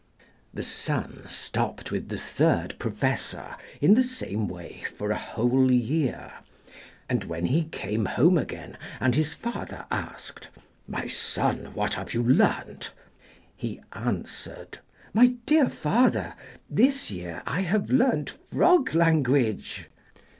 [0.51, 6.33] The son stopped with the third Professor in the same way for a whole year,
[7.07, 10.47] and when he came home again and his father asked,
[10.87, 12.93] 'My son, what have you learnt?'
[13.55, 14.79] he answered
[15.13, 16.33] 'My dear father,
[16.67, 19.87] this year I have learnt frog language.'